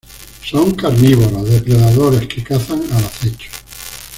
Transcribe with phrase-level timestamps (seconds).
[0.43, 3.51] Son carnívoros, depredadores que cazan al acecho.